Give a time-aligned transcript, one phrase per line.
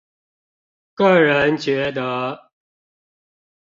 [0.95, 2.49] 個人覺得